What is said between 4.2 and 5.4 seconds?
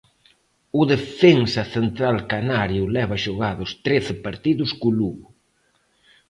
partidos co Lugo.